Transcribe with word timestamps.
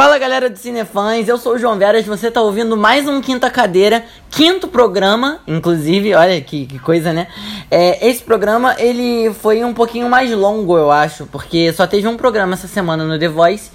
Fala 0.00 0.16
galera 0.16 0.48
do 0.48 0.58
Cinefãs, 0.58 1.28
eu 1.28 1.36
sou 1.36 1.56
o 1.56 1.58
João 1.58 1.76
Veras, 1.76 2.06
você 2.06 2.28
está 2.28 2.40
ouvindo 2.40 2.74
mais 2.74 3.06
um 3.06 3.20
Quinta 3.20 3.50
Cadeira, 3.50 4.02
quinto 4.30 4.66
programa, 4.66 5.40
inclusive, 5.46 6.14
olha 6.14 6.40
que, 6.40 6.64
que 6.64 6.78
coisa, 6.78 7.12
né? 7.12 7.26
É, 7.70 8.08
esse 8.08 8.22
programa, 8.22 8.74
ele 8.78 9.30
foi 9.34 9.62
um 9.62 9.74
pouquinho 9.74 10.08
mais 10.08 10.32
longo, 10.32 10.78
eu 10.78 10.90
acho, 10.90 11.26
porque 11.26 11.70
só 11.74 11.86
teve 11.86 12.08
um 12.08 12.16
programa 12.16 12.54
essa 12.54 12.66
semana 12.66 13.04
no 13.04 13.18
The 13.18 13.28
Voice 13.28 13.70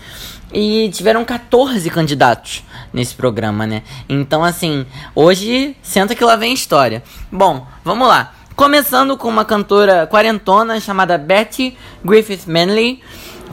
e 0.51 0.89
tiveram 0.89 1.23
14 1.23 1.87
candidatos 1.91 2.63
nesse 2.91 3.13
programa, 3.13 3.67
né? 3.67 3.83
Então, 4.09 4.43
assim, 4.43 4.83
hoje, 5.13 5.77
senta 5.83 6.15
que 6.15 6.23
lá 6.23 6.35
vem 6.35 6.55
história. 6.55 7.03
Bom, 7.31 7.67
vamos 7.83 8.07
lá. 8.07 8.33
Começando 8.55 9.15
com 9.15 9.27
uma 9.27 9.45
cantora 9.45 10.07
quarentona 10.07 10.79
chamada 10.79 11.19
Betty 11.19 11.77
Griffith 12.03 12.47
Manley 12.47 13.03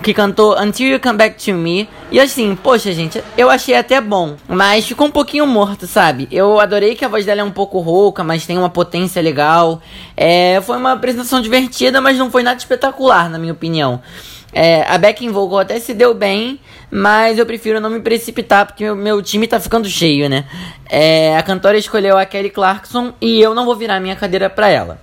que 0.02 0.12
cantou 0.12 0.59
Until 0.61 0.88
You 0.88 1.01
Come 1.01 1.16
Back 1.16 1.42
to 1.45 1.55
Me. 1.55 1.88
E 2.11 2.20
assim, 2.20 2.56
poxa, 2.56 2.92
gente, 2.92 3.23
eu 3.38 3.48
achei 3.48 3.74
até 3.74 4.01
bom, 4.01 4.37
mas 4.48 4.87
ficou 4.87 5.06
um 5.06 5.11
pouquinho 5.11 5.47
morto, 5.47 5.87
sabe? 5.87 6.28
Eu 6.30 6.61
adorei 6.61 6.95
que 6.95 7.05
a 7.05 7.09
voz 7.09 7.25
dela 7.25 7.41
é 7.41 7.45
um 7.45 7.51
pouco 7.51 7.78
rouca, 7.78 8.23
mas 8.23 8.45
tem 8.45 8.59
uma 8.59 8.69
potência 8.69 9.23
legal. 9.23 9.80
É, 10.16 10.61
foi 10.62 10.77
uma 10.77 10.92
apresentação 10.92 11.41
divertida, 11.41 12.01
mas 12.01 12.19
não 12.19 12.30
foi 12.30 12.42
nada 12.42 12.59
espetacular, 12.59 13.30
na 13.30 13.38
minha 13.38 13.52
opinião. 13.52 14.02
É, 14.52 14.83
a 14.87 14.98
backing 14.98 15.30
vocal 15.30 15.61
até 15.61 15.78
se 15.80 15.95
deu 15.95 16.12
bem, 16.12 16.61
mas 16.91 17.39
eu 17.39 17.47
prefiro 17.47 17.80
não 17.80 17.89
me 17.89 18.00
precipitar 18.00 18.66
porque 18.66 18.84
meu, 18.84 18.95
meu 18.95 19.23
time 19.23 19.47
tá 19.47 19.59
ficando 19.59 19.89
cheio, 19.89 20.28
né? 20.28 20.45
É, 20.91 21.34
a 21.39 21.42
cantora 21.42 21.78
escolheu 21.78 22.19
a 22.19 22.27
Kelly 22.27 22.50
Clarkson 22.50 23.14
e 23.19 23.41
eu 23.41 23.55
não 23.55 23.64
vou 23.64 23.75
virar 23.75 23.98
minha 23.98 24.14
cadeira 24.14 24.50
pra 24.50 24.69
ela. 24.69 25.00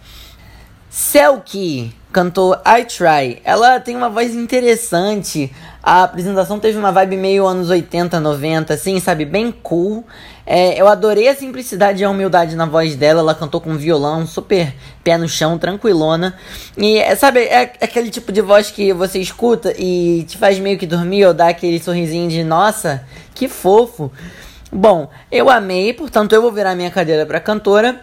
Selkie 0.90 1.94
cantou 2.12 2.56
I 2.66 2.84
Try. 2.84 3.42
Ela 3.44 3.80
tem 3.80 3.96
uma 3.96 4.10
voz 4.10 4.34
interessante. 4.34 5.52
A 5.84 6.04
apresentação 6.04 6.60
teve 6.60 6.80
uma 6.80 6.92
vibe 6.92 7.16
meio 7.16 7.46
anos 7.46 7.70
80, 7.70 8.20
90, 8.20 8.74
assim, 8.74 9.00
sabe? 9.00 9.24
Bem 9.24 9.52
cool. 9.52 10.04
É, 10.46 10.82
eu 10.82 10.88
adorei 10.88 11.28
a 11.28 11.36
simplicidade 11.36 12.02
e 12.02 12.06
a 12.06 12.10
humildade 12.10 12.56
na 12.56 12.66
voz 12.66 12.96
dela. 12.96 13.20
Ela 13.20 13.36
cantou 13.36 13.62
com 13.62 13.78
violão, 13.78 14.26
super 14.26 14.74
pé 15.04 15.16
no 15.16 15.30
chão, 15.30 15.60
tranquilona. 15.60 16.36
E, 16.76 16.98
é, 16.98 17.16
sabe, 17.16 17.42
é 17.42 17.74
aquele 17.82 18.10
tipo 18.10 18.32
de 18.32 18.42
voz 18.42 18.72
que 18.72 18.92
você 18.92 19.20
escuta 19.20 19.74
e 19.78 20.26
te 20.28 20.40
faz 20.40 20.58
meio 20.58 20.78
que 20.80 20.88
dormir 20.88 21.26
ou 21.28 21.36
dá 21.36 21.50
aquele 21.50 21.80
sorrisinho 21.80 22.28
de 22.28 22.44
nossa, 22.44 23.04
que 23.36 23.48
fofo. 23.48 24.12
Bom, 24.72 25.10
eu 25.32 25.50
amei, 25.50 25.94
portanto 25.94 26.34
eu 26.34 26.42
vou 26.42 26.52
virar 26.52 26.76
minha 26.76 26.92
cadeira 26.92 27.26
para 27.28 27.40
cantora. 27.40 28.02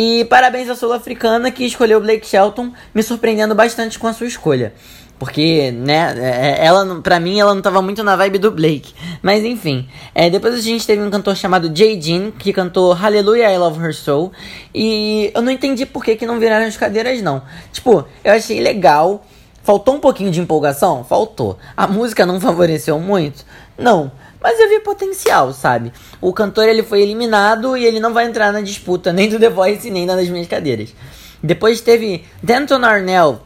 E 0.00 0.24
parabéns 0.26 0.70
à 0.70 0.76
sul-africana 0.76 1.50
que 1.50 1.64
escolheu 1.64 2.00
Blake 2.00 2.24
Shelton, 2.24 2.72
me 2.94 3.02
surpreendendo 3.02 3.52
bastante 3.52 3.98
com 3.98 4.06
a 4.06 4.12
sua 4.12 4.28
escolha. 4.28 4.72
Porque, 5.18 5.72
né, 5.72 6.14
é, 6.16 6.62
é, 6.62 6.64
ela, 6.64 7.00
pra 7.00 7.18
mim, 7.18 7.40
ela 7.40 7.52
não 7.52 7.60
tava 7.60 7.82
muito 7.82 8.04
na 8.04 8.14
vibe 8.14 8.38
do 8.38 8.52
Blake. 8.52 8.94
Mas 9.20 9.42
enfim. 9.42 9.88
É, 10.14 10.30
depois 10.30 10.54
a 10.54 10.60
gente 10.60 10.86
teve 10.86 11.02
um 11.02 11.10
cantor 11.10 11.34
chamado 11.34 11.76
Jay 11.76 12.00
Jean, 12.00 12.30
que 12.30 12.52
cantou 12.52 12.92
Hallelujah, 12.92 13.52
I 13.52 13.58
Love 13.58 13.84
Her 13.84 13.92
Soul. 13.92 14.30
E 14.72 15.32
eu 15.34 15.42
não 15.42 15.50
entendi 15.50 15.84
por 15.84 16.04
que, 16.04 16.14
que 16.14 16.24
não 16.24 16.38
viraram 16.38 16.66
as 16.66 16.76
cadeiras, 16.76 17.20
não. 17.20 17.42
Tipo, 17.72 18.04
eu 18.22 18.32
achei 18.34 18.60
legal. 18.60 19.26
Faltou 19.64 19.96
um 19.96 20.00
pouquinho 20.00 20.30
de 20.30 20.40
empolgação? 20.40 21.02
Faltou. 21.02 21.58
A 21.76 21.88
música 21.88 22.24
não 22.24 22.40
favoreceu 22.40 23.00
muito? 23.00 23.44
Não. 23.76 24.12
Mas 24.40 24.58
eu 24.60 24.68
vi 24.68 24.80
potencial, 24.80 25.52
sabe? 25.52 25.92
O 26.20 26.32
cantor 26.32 26.68
ele 26.68 26.82
foi 26.82 27.02
eliminado 27.02 27.76
e 27.76 27.84
ele 27.84 28.00
não 28.00 28.14
vai 28.14 28.26
entrar 28.26 28.52
na 28.52 28.60
disputa 28.60 29.12
nem 29.14 29.28
do 29.28 29.38
The 29.38 29.50
Voice 29.50 29.90
nem 29.90 30.06
das 30.06 30.28
minhas 30.28 30.46
cadeiras. 30.46 30.94
Depois 31.42 31.80
teve 31.80 32.24
Denton 32.42 32.84
Arnell, 32.84 33.40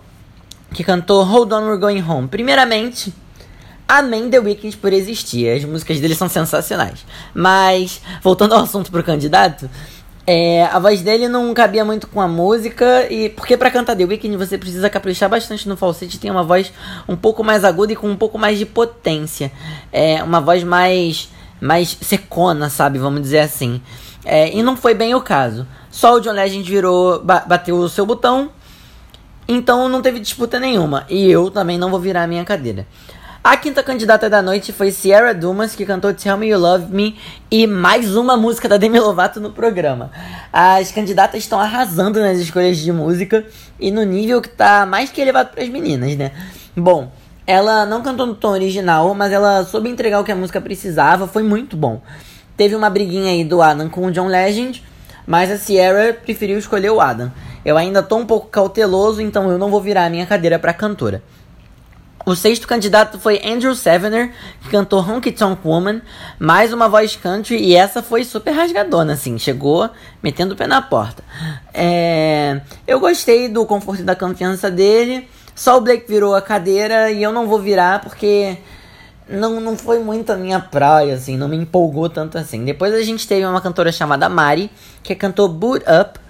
que 0.73 0.85
cantou 0.85 1.23
Hold 1.25 1.53
On 1.53 1.67
We're 1.67 1.79
Going 1.79 2.03
Home. 2.03 2.29
Primeiramente, 2.29 3.13
amém 3.87 4.31
The 4.31 4.39
Weeknd 4.39 4.77
por 4.79 4.93
existir. 4.93 5.51
As 5.51 5.65
músicas 5.65 6.01
dele 6.01 6.15
são 6.15 6.29
sensacionais. 6.29 7.05
Mas, 7.35 8.01
voltando 8.23 8.55
ao 8.55 8.63
assunto 8.63 8.91
pro 8.91 9.05
candidato, 9.05 9.69
é, 10.27 10.65
a 10.65 10.79
voz 10.79 11.03
dele 11.03 11.29
não 11.29 11.53
cabia 11.53 11.85
muito 11.85 12.07
com 12.07 12.21
a 12.21 12.29
música 12.29 13.11
e 13.13 13.29
porque 13.31 13.57
para 13.57 13.71
cantar 13.71 13.97
The 13.97 14.05
Weeknd 14.05 14.37
você 14.37 14.57
precisa 14.57 14.89
caprichar 14.89 15.29
bastante 15.29 15.69
no 15.69 15.77
falsete, 15.77 16.19
tem 16.19 16.31
uma 16.31 16.45
voz 16.45 16.73
um 17.09 17.17
pouco 17.17 17.43
mais 17.43 17.65
aguda 17.65 17.93
e 17.93 17.97
com 17.97 18.09
um 18.09 18.17
pouco 18.17 18.39
mais 18.39 18.59
de 18.59 18.65
potência. 18.65 19.51
É 19.93 20.23
uma 20.23 20.41
voz 20.41 20.63
mais 20.63 21.29
mais 21.61 21.97
secona, 22.01 22.69
sabe, 22.69 22.99
vamos 22.99 23.23
dizer 23.23 23.41
assim. 23.41 23.81
É, 24.25 24.53
e 24.57 24.63
não 24.63 24.77
foi 24.77 24.95
bem 24.95 25.15
o 25.15 25.21
caso. 25.21 25.67
Só 25.91 26.15
o 26.15 26.21
John 26.21 26.33
Legend 26.33 26.69
virou, 26.69 27.23
bateu 27.23 27.77
o 27.77 27.89
seu 27.89 28.07
botão, 28.07 28.51
então 29.47 29.89
não 29.89 30.03
teve 30.03 30.19
disputa 30.21 30.59
nenhuma. 30.59 31.05
E 31.09 31.31
eu 31.31 31.51
também 31.51 31.79
não 31.79 31.91
vou 31.91 32.01
virar 32.01 32.23
a 32.23 32.27
minha 32.27 32.45
cadeira. 32.45 32.87
A 33.45 33.57
quinta 33.57 33.83
candidata 33.83 34.31
da 34.31 34.41
noite 34.41 34.73
foi 34.73 34.93
Sierra 34.93 35.35
Dumas, 35.35 35.75
que 35.75 35.85
cantou 35.85 36.15
Tell 36.15 36.39
Me 36.39 36.47
You 36.47 36.61
Love 36.61 36.95
Me 36.95 37.19
e 37.51 37.67
mais 37.67 38.15
uma 38.15 38.37
música 38.37 38.69
da 38.69 38.77
Demi 38.77 39.01
Lovato 39.01 39.41
no 39.41 39.51
programa. 39.51 40.13
As 40.53 40.93
candidatas 40.93 41.43
estão 41.43 41.59
arrasando 41.59 42.21
nas 42.21 42.39
escolhas 42.39 42.79
de 42.79 42.93
música 42.93 43.45
e 43.81 43.91
no 43.91 44.05
nível 44.05 44.41
que 44.41 44.49
tá 44.49 44.87
mais 44.87 45.11
que 45.11 45.21
elevado 45.21 45.51
para 45.51 45.65
as 45.65 45.69
meninas, 45.69 46.15
né? 46.15 46.31
Bom, 46.77 47.11
ela 47.45 47.85
não 47.85 48.01
cantou 48.01 48.27
no 48.27 48.37
tom 48.37 48.51
original, 48.51 49.13
mas 49.13 49.33
ela 49.33 49.65
soube 49.65 49.91
entregar 49.91 50.21
o 50.21 50.25
que 50.25 50.31
a 50.31 50.37
música 50.37 50.61
precisava, 50.61 51.27
foi 51.27 51.43
muito 51.43 51.77
bom. 51.77 52.01
Teve 52.57 52.77
uma 52.77 52.89
briguinha 52.89 53.33
aí 53.33 53.45
do 53.45 53.61
Adam 53.61 53.89
com 53.89 54.07
o 54.07 54.13
John 54.13 54.29
Legend, 54.29 54.85
mas 55.27 55.51
a 55.51 55.59
Sierra 55.59 56.13
preferiu 56.13 56.59
escolher 56.59 56.91
o 56.91 57.01
Adam. 57.01 57.33
Eu 57.65 57.77
ainda 57.77 58.05
tô 58.05 58.19
um 58.19 58.25
pouco 58.25 58.47
cauteloso, 58.47 59.21
então 59.21 59.51
eu 59.51 59.59
não 59.59 59.69
vou 59.69 59.81
virar 59.81 60.05
a 60.05 60.11
minha 60.11 60.27
cadeira 60.27 60.61
para 60.61 60.73
cantora. 60.73 61.25
O 62.25 62.37
sexto 62.37 62.69
candidato 62.69 63.19
foi 63.19 63.41
Andrew 63.45 63.75
Sevener, 63.75 64.33
que 64.63 64.71
cantou 64.71 65.01
Honky 65.01 65.33
Tonk 65.33 65.61
Woman, 65.65 66.01
mais 66.39 66.73
uma 66.73 66.89
voz 66.89 67.17
country, 67.17 67.57
e 67.57 67.75
essa 67.75 68.01
foi 68.01 68.23
super 68.23 68.53
rasgadona, 68.53 69.15
assim, 69.15 69.39
chegou 69.39 69.91
metendo 70.23 70.55
o 70.55 70.57
pé 70.57 70.69
na 70.69 70.81
porta. 70.81 71.25
É... 71.75 72.61
Eu 72.87 73.01
gostei 73.01 73.49
do 73.49 73.67
conforto 73.67 74.03
e 74.03 74.05
da 74.05 74.15
confiança 74.15 74.71
dele, 74.71 75.29
só 75.55 75.79
o 75.79 75.81
Blake 75.81 76.07
virou 76.07 76.37
a 76.37 76.41
cadeira 76.41 77.11
e 77.11 77.23
eu 77.23 77.33
não 77.33 77.49
vou 77.49 77.59
virar 77.59 78.01
porque 78.01 78.57
não, 79.29 79.61
não 79.61 79.77
foi 79.77 79.99
muito 79.99 80.31
a 80.31 80.37
minha 80.37 80.61
praia, 80.61 81.15
assim, 81.15 81.37
não 81.37 81.49
me 81.49 81.57
empolgou 81.57 82.09
tanto 82.09 82.39
assim. 82.39 82.65
Depois 82.65 82.95
a 82.95 83.03
gente 83.03 83.27
teve 83.27 83.45
uma 83.45 83.61
cantora 83.61 83.91
chamada 83.91 84.29
Mari, 84.29 84.71
que 85.03 85.15
cantou 85.15 85.49
Boot 85.49 85.85
Up. 85.85 86.22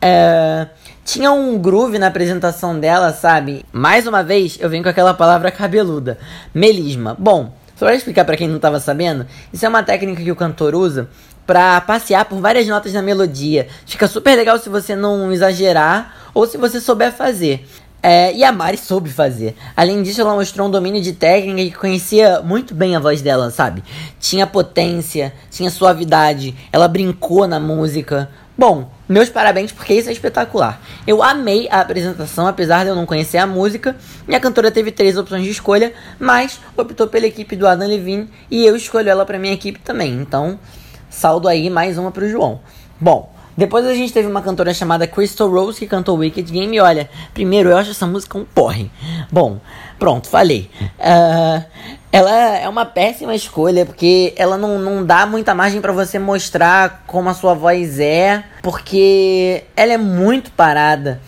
É... 0.00 0.66
Tinha 1.04 1.32
um 1.32 1.58
groove 1.58 1.98
na 1.98 2.08
apresentação 2.08 2.78
dela, 2.78 3.12
sabe? 3.12 3.64
Mais 3.72 4.06
uma 4.06 4.22
vez, 4.22 4.58
eu 4.60 4.68
venho 4.68 4.82
com 4.82 4.90
aquela 4.90 5.14
palavra 5.14 5.50
cabeluda. 5.50 6.18
Melisma. 6.52 7.16
Bom, 7.18 7.54
só 7.74 7.86
pra 7.86 7.94
explicar 7.94 8.24
para 8.24 8.36
quem 8.36 8.46
não 8.46 8.58
tava 8.58 8.78
sabendo, 8.78 9.24
isso 9.52 9.64
é 9.64 9.68
uma 9.68 9.82
técnica 9.82 10.22
que 10.22 10.30
o 10.30 10.36
cantor 10.36 10.74
usa 10.74 11.08
para 11.46 11.80
passear 11.80 12.26
por 12.26 12.38
várias 12.40 12.66
notas 12.66 12.92
na 12.92 13.00
melodia. 13.00 13.68
Fica 13.86 14.06
super 14.06 14.36
legal 14.36 14.58
se 14.58 14.68
você 14.68 14.94
não 14.94 15.32
exagerar 15.32 16.14
ou 16.34 16.46
se 16.46 16.58
você 16.58 16.78
souber 16.78 17.10
fazer. 17.10 17.66
É, 18.02 18.34
e 18.34 18.44
a 18.44 18.52
Mari 18.52 18.76
soube 18.76 19.10
fazer. 19.10 19.56
Além 19.76 20.02
disso, 20.02 20.20
ela 20.20 20.34
mostrou 20.34 20.68
um 20.68 20.70
domínio 20.70 21.00
de 21.00 21.14
técnica 21.14 21.70
que 21.70 21.80
conhecia 21.80 22.42
muito 22.42 22.74
bem 22.74 22.94
a 22.94 23.00
voz 23.00 23.22
dela, 23.22 23.50
sabe? 23.50 23.82
Tinha 24.20 24.46
potência, 24.46 25.32
tinha 25.50 25.70
suavidade, 25.70 26.54
ela 26.70 26.86
brincou 26.86 27.48
na 27.48 27.58
música. 27.58 28.28
Bom, 28.56 28.90
meus 29.08 29.28
parabéns 29.28 29.72
porque 29.72 29.94
isso 29.94 30.08
é 30.08 30.12
espetacular. 30.12 30.80
Eu 31.06 31.22
amei 31.22 31.68
a 31.70 31.80
apresentação, 31.80 32.46
apesar 32.46 32.84
de 32.84 32.90
eu 32.90 32.94
não 32.94 33.06
conhecer 33.06 33.38
a 33.38 33.46
música. 33.46 33.96
E 34.28 34.34
a 34.34 34.40
cantora 34.40 34.70
teve 34.70 34.92
três 34.92 35.16
opções 35.16 35.44
de 35.44 35.50
escolha, 35.50 35.94
mas 36.18 36.60
optou 36.76 37.06
pela 37.06 37.26
equipe 37.26 37.56
do 37.56 37.66
Adam 37.66 37.88
Levine 37.88 38.28
e 38.50 38.66
eu 38.66 38.76
escolho 38.76 39.08
ela 39.08 39.24
para 39.24 39.38
minha 39.38 39.54
equipe 39.54 39.78
também. 39.78 40.12
Então, 40.12 40.58
saldo 41.08 41.48
aí 41.48 41.70
mais 41.70 41.96
uma 41.96 42.10
pro 42.10 42.28
João. 42.28 42.60
Bom, 43.00 43.32
depois 43.58 43.84
a 43.86 43.92
gente 43.92 44.12
teve 44.12 44.28
uma 44.28 44.40
cantora 44.40 44.72
chamada 44.72 45.04
Crystal 45.04 45.50
Rose 45.50 45.80
que 45.80 45.86
cantou 45.88 46.16
Wicked 46.18 46.52
Game. 46.52 46.76
E 46.76 46.80
olha, 46.80 47.10
primeiro 47.34 47.70
eu 47.70 47.76
acho 47.76 47.90
essa 47.90 48.06
música 48.06 48.38
um 48.38 48.44
porre. 48.44 48.88
Bom, 49.32 49.58
pronto, 49.98 50.28
falei. 50.28 50.70
Uh, 50.98 51.64
ela 52.10 52.30
é 52.56 52.68
uma 52.68 52.86
péssima 52.86 53.34
escolha, 53.34 53.84
porque 53.84 54.32
ela 54.36 54.56
não, 54.56 54.78
não 54.78 55.04
dá 55.04 55.26
muita 55.26 55.54
margem 55.54 55.80
para 55.80 55.92
você 55.92 56.18
mostrar 56.18 57.04
como 57.06 57.28
a 57.28 57.34
sua 57.34 57.54
voz 57.54 58.00
é, 58.00 58.44
porque 58.62 59.64
ela 59.76 59.92
é 59.92 59.98
muito 59.98 60.50
parada. 60.52 61.20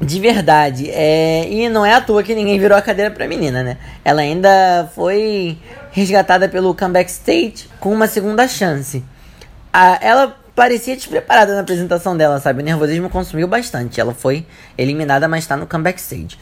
De 0.00 0.20
verdade. 0.20 0.88
É, 0.90 1.48
e 1.50 1.68
não 1.68 1.84
é 1.84 1.92
à 1.92 2.00
toa 2.00 2.22
que 2.22 2.32
ninguém 2.32 2.56
virou 2.56 2.78
a 2.78 2.82
cadeira 2.82 3.10
pra 3.10 3.26
menina, 3.26 3.64
né? 3.64 3.78
Ela 4.04 4.20
ainda 4.20 4.88
foi 4.94 5.58
resgatada 5.90 6.48
pelo 6.48 6.72
Comeback 6.72 7.10
Stage 7.10 7.68
com 7.80 7.92
uma 7.92 8.06
segunda 8.06 8.46
chance. 8.46 9.02
A, 9.72 9.98
ela 10.00 10.36
parecia 10.54 10.94
despreparada 10.94 11.52
na 11.52 11.62
apresentação 11.62 12.16
dela, 12.16 12.38
sabe? 12.38 12.62
O 12.62 12.64
nervosismo 12.64 13.10
consumiu 13.10 13.48
bastante. 13.48 14.00
Ela 14.00 14.14
foi 14.14 14.46
eliminada, 14.76 15.26
mas 15.26 15.44
tá 15.48 15.56
no 15.56 15.66
Comeback 15.66 15.98
Stage. 15.98 16.38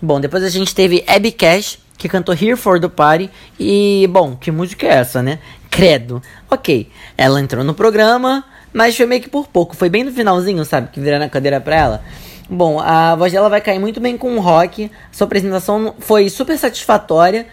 Bom, 0.00 0.18
depois 0.18 0.42
a 0.42 0.48
gente 0.48 0.74
teve 0.74 1.04
Abby 1.06 1.30
Cash 1.30 1.83
que 1.96 2.08
cantou 2.08 2.34
Here 2.34 2.56
for 2.56 2.80
the 2.80 2.88
Party. 2.88 3.30
E, 3.58 4.08
bom, 4.10 4.36
que 4.36 4.50
música 4.50 4.86
é 4.86 4.90
essa, 4.90 5.22
né? 5.22 5.38
Credo. 5.70 6.22
Ok, 6.50 6.88
ela 7.16 7.40
entrou 7.40 7.64
no 7.64 7.74
programa, 7.74 8.44
mas 8.72 8.96
foi 8.96 9.06
meio 9.06 9.22
que 9.22 9.28
por 9.28 9.48
pouco. 9.48 9.74
Foi 9.74 9.88
bem 9.88 10.04
no 10.04 10.12
finalzinho, 10.12 10.64
sabe? 10.64 10.88
Que 10.92 11.00
viraram 11.00 11.26
a 11.26 11.28
cadeira 11.28 11.60
pra 11.60 11.76
ela. 11.76 12.04
Bom, 12.48 12.78
a 12.78 13.16
voz 13.16 13.32
dela 13.32 13.48
vai 13.48 13.60
cair 13.60 13.78
muito 13.78 14.00
bem 14.00 14.16
com 14.16 14.36
o 14.36 14.40
rock. 14.40 14.90
Sua 15.10 15.24
apresentação 15.24 15.94
foi 15.98 16.28
super 16.28 16.58
satisfatória. 16.58 17.46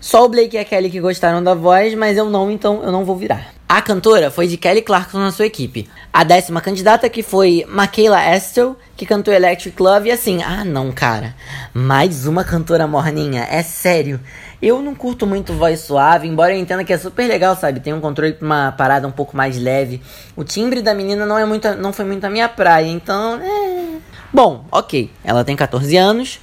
Só 0.00 0.24
o 0.24 0.28
Blake 0.28 0.56
e 0.56 0.58
a 0.58 0.64
Kelly 0.64 0.90
que 0.90 1.00
gostaram 1.00 1.42
da 1.42 1.54
voz, 1.54 1.94
mas 1.94 2.18
eu 2.18 2.28
não, 2.28 2.50
então 2.50 2.82
eu 2.82 2.92
não 2.92 3.04
vou 3.04 3.16
virar. 3.16 3.53
A 3.74 3.82
cantora 3.82 4.30
foi 4.30 4.46
de 4.46 4.56
Kelly 4.56 4.82
Clarkson 4.82 5.18
na 5.18 5.32
sua 5.32 5.46
equipe. 5.46 5.90
A 6.12 6.22
décima 6.22 6.60
candidata 6.60 7.08
que 7.08 7.24
foi 7.24 7.66
Michaela 7.68 8.24
Estel, 8.32 8.76
que 8.96 9.04
cantou 9.04 9.34
Electric 9.34 9.82
Love, 9.82 10.08
e 10.08 10.12
assim, 10.12 10.44
ah 10.44 10.64
não, 10.64 10.92
cara, 10.92 11.34
mais 11.74 12.24
uma 12.24 12.44
cantora 12.44 12.86
morninha, 12.86 13.48
é 13.50 13.64
sério. 13.64 14.20
Eu 14.62 14.80
não 14.80 14.94
curto 14.94 15.26
muito 15.26 15.52
voz 15.54 15.80
suave, 15.80 16.28
embora 16.28 16.54
eu 16.54 16.60
entenda 16.60 16.84
que 16.84 16.92
é 16.92 16.98
super 16.98 17.26
legal, 17.26 17.56
sabe? 17.56 17.80
Tem 17.80 17.92
um 17.92 18.00
controle 18.00 18.34
pra 18.34 18.46
uma 18.46 18.70
parada 18.70 19.08
um 19.08 19.10
pouco 19.10 19.36
mais 19.36 19.60
leve. 19.60 20.00
O 20.36 20.44
timbre 20.44 20.80
da 20.80 20.94
menina 20.94 21.26
não 21.26 21.36
é 21.36 21.44
muito, 21.44 21.68
não 21.74 21.92
foi 21.92 22.04
muito 22.04 22.24
a 22.24 22.30
minha 22.30 22.48
praia, 22.48 22.86
então, 22.86 23.40
é... 23.42 23.96
Bom, 24.32 24.66
ok, 24.70 25.10
ela 25.24 25.42
tem 25.42 25.56
14 25.56 25.96
anos, 25.96 26.38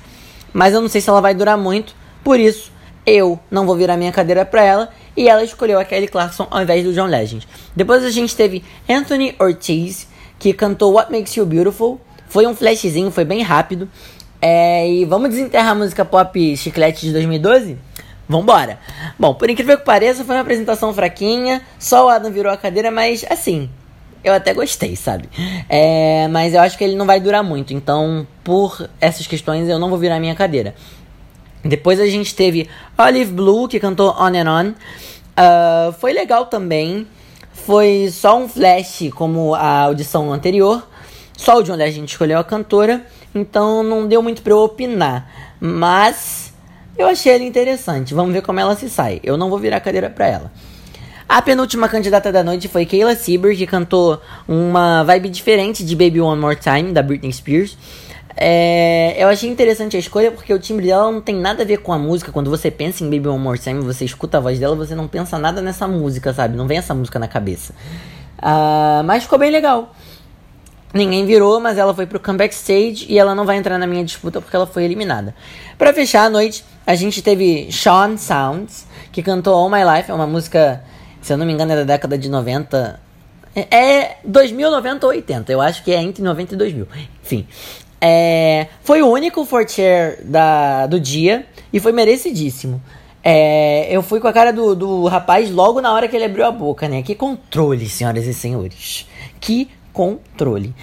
mas 0.52 0.74
eu 0.74 0.82
não 0.82 0.90
sei 0.90 1.00
se 1.00 1.10
ela 1.10 1.22
vai 1.22 1.34
durar 1.34 1.58
muito, 1.58 1.96
por 2.26 2.38
isso 2.38 2.74
eu 3.06 3.40
não 3.50 3.66
vou 3.66 3.76
virar 3.76 3.98
minha 3.98 4.12
cadeira 4.12 4.46
pra 4.46 4.64
ela. 4.64 4.90
E 5.16 5.28
ela 5.28 5.44
escolheu 5.44 5.80
a 5.80 5.86
Kelly 5.86 6.08
Clarkson 6.08 6.48
ao 6.50 6.62
invés 6.62 6.84
do 6.84 6.94
John 6.94 7.08
Legend. 7.08 7.48
Depois 7.76 8.04
a 8.04 8.10
gente 8.10 8.36
teve 8.36 8.64
Anthony 8.90 9.36
Ortiz, 9.40 10.08
que 10.40 10.54
cantou 10.54 10.94
What 10.94 11.12
Makes 11.12 11.36
You 11.36 11.46
Beautiful. 11.46 12.00
Foi 12.28 12.48
um 12.48 12.56
flashzinho, 12.56 13.12
foi 13.12 13.26
bem 13.26 13.42
rápido. 13.42 13.90
É, 14.42 14.90
e 14.90 15.06
vamos 15.06 15.30
desenterrar 15.30 15.72
a 15.72 15.76
música 15.76 16.04
pop 16.04 16.58
chiclete 16.58 17.06
de 17.06 17.12
2012? 17.12 17.78
Vambora! 18.28 18.80
Bom, 19.20 19.34
por 19.34 19.50
incrível 19.50 19.78
que 19.78 19.84
pareça, 19.84 20.24
foi 20.24 20.36
uma 20.36 20.42
apresentação 20.42 20.94
fraquinha. 20.94 21.62
Só 21.78 22.06
o 22.06 22.10
Adam 22.10 22.32
virou 22.32 22.52
a 22.52 22.58
cadeira, 22.58 22.90
mas 22.90 23.26
assim, 23.30 23.70
eu 24.24 24.34
até 24.34 24.54
gostei, 24.54 24.96
sabe? 24.96 25.30
É, 25.68 26.28
mas 26.30 26.54
eu 26.54 26.62
acho 26.62 26.78
que 26.78 26.84
ele 26.84 26.96
não 26.96 27.06
vai 27.06 27.20
durar 27.20 27.44
muito. 27.44 27.74
Então, 27.74 28.26
por 28.44 28.90
essas 29.00 29.28
questões, 29.28 29.68
eu 29.68 29.78
não 29.78 29.90
vou 29.90 29.98
virar 29.98 30.20
minha 30.20 30.34
cadeira. 30.36 30.76
Depois 31.64 32.00
a 32.00 32.08
gente 32.08 32.36
teve 32.36 32.70
Olive 32.98 33.32
Blue, 33.32 33.68
que 33.68 33.80
cantou 33.80 34.16
On 34.20 34.34
and 34.36 34.50
On. 34.50 34.70
Uh, 34.72 35.92
foi 35.94 36.14
legal 36.14 36.46
também. 36.46 37.08
Foi 37.54 38.10
só 38.12 38.38
um 38.38 38.50
flash, 38.50 39.10
como 39.16 39.54
a 39.54 39.82
audição 39.82 40.34
anterior. 40.34 40.88
Só 41.38 41.58
o 41.58 41.64
de 41.64 41.72
onde 41.72 41.84
a 41.84 41.92
gente 41.92 42.10
escolheu 42.10 42.40
a 42.40 42.44
cantora. 42.44 43.06
Então 43.34 43.84
não 43.84 44.08
deu 44.08 44.22
muito 44.22 44.42
pra 44.42 44.54
eu 44.54 44.60
opinar. 44.60 45.30
Mas 45.60 46.54
eu 46.98 47.08
achei 47.08 47.34
ela 47.34 47.44
interessante. 47.44 48.14
Vamos 48.14 48.34
ver 48.34 48.42
como 48.42 48.60
ela 48.60 48.76
se 48.76 48.90
sai. 48.90 49.20
Eu 49.24 49.38
não 49.38 49.50
vou 49.50 49.60
virar 49.60 49.80
cadeira 49.80 50.10
pra 50.10 50.28
ela. 50.28 50.52
A 51.28 51.42
penúltima 51.42 51.88
candidata 51.88 52.30
da 52.30 52.44
noite 52.44 52.68
foi 52.68 52.86
Kayla 52.86 53.16
Sieber, 53.16 53.56
que 53.56 53.66
cantou 53.66 54.20
uma 54.46 55.02
vibe 55.04 55.30
diferente 55.30 55.82
de 55.86 55.96
Baby 55.96 56.20
One 56.20 56.42
More 56.42 56.58
Time, 56.58 56.92
da 56.92 57.02
Britney 57.02 57.32
Spears. 57.32 57.78
É, 58.36 59.16
eu 59.18 59.28
achei 59.28 59.50
interessante 59.50 59.96
a 59.98 60.00
escolha 60.00 60.32
porque 60.32 60.54
o 60.54 60.60
timbre 60.60 60.88
dela 60.88 61.12
não 61.12 61.22
tem 61.22 61.36
nada 61.36 61.64
a 61.64 61.66
ver 61.66 61.78
com 61.78 61.92
a 61.92 61.98
música. 61.98 62.32
Quando 62.32 62.50
você 62.50 62.72
pensa 62.72 63.04
em 63.04 63.10
Baby 63.10 63.28
One 63.28 63.40
More 63.40 63.60
Time, 63.60 63.82
você 63.82 64.06
escuta 64.06 64.38
a 64.38 64.42
voz 64.42 64.60
dela, 64.60 64.76
você 64.76 64.96
não 64.96 65.08
pensa 65.08 65.38
nada 65.38 65.62
nessa 65.62 65.88
música, 65.88 66.34
sabe? 66.34 66.56
Não 66.56 66.68
vem 66.68 66.78
essa 66.78 66.94
música 66.94 67.20
na 67.20 67.28
cabeça. 67.28 67.74
Uh, 68.38 69.04
mas 69.06 69.24
ficou 69.24 69.38
bem 69.38 69.52
legal. 69.52 69.94
Ninguém 70.94 71.26
virou, 71.26 71.60
mas 71.60 71.78
ela 71.78 71.94
foi 71.94 72.06
pro 72.06 72.20
comeback 72.20 72.54
stage 72.54 73.06
e 73.08 73.18
ela 73.18 73.34
não 73.34 73.46
vai 73.46 73.56
entrar 73.56 73.78
na 73.78 73.88
minha 73.88 74.04
disputa 74.04 74.42
porque 74.42 74.56
ela 74.56 74.68
foi 74.68 74.84
eliminada. 74.84 75.34
Para 75.78 75.94
fechar 75.94 76.26
a 76.26 76.30
noite, 76.30 76.66
a 76.86 76.96
gente 76.96 77.22
teve 77.22 77.72
Sean 77.72 78.18
Sounds, 78.18 78.86
que 79.12 79.24
cantou 79.24 79.54
All 79.54 79.70
My 79.70 79.84
Life, 79.84 80.12
é 80.12 80.14
uma 80.14 80.28
música, 80.28 80.84
se 81.22 81.32
eu 81.32 81.38
não 81.38 81.46
me 81.46 81.54
engano, 81.54 81.72
é 81.72 81.76
da 81.78 81.84
década 81.84 82.18
de 82.18 82.28
90. 82.28 83.00
É 83.56 84.18
2000, 84.26 84.70
90 84.70 85.06
ou 85.06 85.12
80, 85.14 85.52
eu 85.52 85.62
acho 85.62 85.84
que 85.84 85.92
é 85.92 86.02
entre 86.02 86.22
90 86.22 86.56
e 86.56 86.58
2000. 86.58 86.88
Enfim, 87.24 87.48
é, 88.02 88.68
foi 88.84 89.04
o 89.04 89.08
único 89.08 89.48
chair 89.70 90.20
da, 90.26 90.88
do 90.88 91.00
dia 91.00 91.46
e 91.72 91.80
foi 91.80 91.92
merecidíssimo. 91.92 92.82
É, 93.24 93.88
eu 93.96 94.02
fui 94.02 94.20
com 94.20 94.28
a 94.28 94.34
cara 94.34 94.52
do, 94.52 94.76
do 94.76 95.06
rapaz 95.06 95.52
logo 95.52 95.80
na 95.80 95.94
hora 95.94 96.08
que 96.08 96.16
ele 96.16 96.26
abriu 96.26 96.44
a 96.46 96.52
boca, 96.52 96.90
né? 96.90 97.04
Que 97.04 97.14
controle, 97.14 97.88
senhoras 97.88 98.26
e 98.26 98.34
senhores. 98.34 99.08
Que 99.40 99.70
controle. 99.94 100.74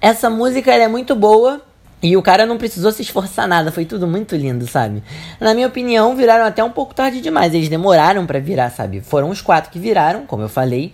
Essa 0.00 0.28
música 0.28 0.74
é 0.74 0.86
muito 0.86 1.14
boa 1.14 1.62
e 2.02 2.14
o 2.14 2.22
cara 2.22 2.44
não 2.44 2.58
precisou 2.58 2.92
se 2.92 3.00
esforçar 3.00 3.48
nada. 3.48 3.72
Foi 3.72 3.86
tudo 3.86 4.06
muito 4.06 4.36
lindo, 4.36 4.66
sabe? 4.66 5.02
Na 5.40 5.54
minha 5.54 5.66
opinião, 5.66 6.14
viraram 6.14 6.44
até 6.44 6.62
um 6.62 6.70
pouco 6.70 6.94
tarde 6.94 7.22
demais. 7.22 7.54
Eles 7.54 7.70
demoraram 7.70 8.26
para 8.26 8.38
virar, 8.38 8.70
sabe? 8.70 9.00
Foram 9.00 9.30
os 9.30 9.40
quatro 9.40 9.70
que 9.70 9.78
viraram, 9.78 10.26
como 10.26 10.42
eu 10.42 10.48
falei. 10.50 10.92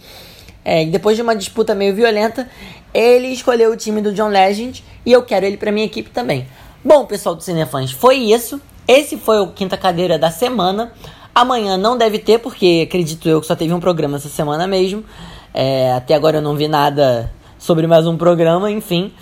É, 0.64 0.84
depois 0.84 1.16
de 1.16 1.22
uma 1.22 1.34
disputa 1.34 1.74
meio 1.74 1.94
violenta, 1.94 2.48
ele 2.94 3.28
escolheu 3.28 3.72
o 3.72 3.76
time 3.76 4.00
do 4.00 4.12
John 4.12 4.28
Legend 4.28 4.84
e 5.04 5.12
eu 5.12 5.22
quero 5.22 5.46
ele 5.46 5.56
para 5.56 5.72
minha 5.72 5.86
equipe 5.86 6.10
também. 6.10 6.46
Bom, 6.84 7.06
pessoal 7.06 7.34
do 7.34 7.42
Cinefãs, 7.42 7.90
foi 7.90 8.16
isso. 8.16 8.60
Esse 8.86 9.16
foi 9.16 9.40
o 9.40 9.48
Quinta 9.48 9.76
Cadeira 9.76 10.18
da 10.18 10.30
semana. 10.30 10.92
Amanhã 11.34 11.76
não 11.76 11.96
deve 11.96 12.18
ter, 12.18 12.38
porque 12.38 12.84
acredito 12.86 13.28
eu 13.28 13.40
que 13.40 13.46
só 13.46 13.56
teve 13.56 13.72
um 13.72 13.80
programa 13.80 14.16
essa 14.16 14.28
semana 14.28 14.66
mesmo. 14.66 15.04
É, 15.54 15.92
até 15.92 16.14
agora 16.14 16.38
eu 16.38 16.42
não 16.42 16.56
vi 16.56 16.68
nada 16.68 17.32
sobre 17.58 17.86
mais 17.86 18.06
um 18.06 18.16
programa, 18.16 18.70
enfim. 18.70 19.12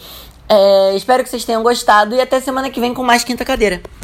É, 0.49 0.97
espero 0.97 1.23
que 1.23 1.29
vocês 1.29 1.45
tenham 1.45 1.63
gostado 1.63 2.15
e 2.15 2.21
até 2.21 2.41
semana 2.41 2.71
que 2.71 2.81
vem 2.81 2.93
com 2.93 3.05
mais 3.05 3.23
Quinta 3.23 3.45
Cadeira. 3.45 3.81